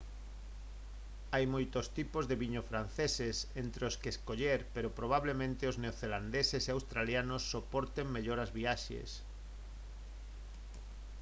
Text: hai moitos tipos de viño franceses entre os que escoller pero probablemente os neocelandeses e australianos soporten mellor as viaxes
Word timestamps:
hai 1.33 1.45
moitos 1.55 1.85
tipos 1.97 2.23
de 2.29 2.39
viño 2.43 2.61
franceses 2.69 3.35
entre 3.63 3.83
os 3.89 3.95
que 4.01 4.09
escoller 4.13 4.59
pero 4.75 4.95
probablemente 4.99 5.69
os 5.71 5.79
neocelandeses 5.83 6.63
e 6.65 6.71
australianos 6.75 7.47
soporten 7.53 8.07
mellor 8.15 8.39
as 8.41 8.51
viaxes 8.59 9.09